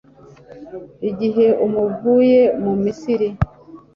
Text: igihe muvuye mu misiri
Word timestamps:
igihe 1.09 1.45
muvuye 1.71 2.41
mu 2.63 2.73
misiri 2.83 3.27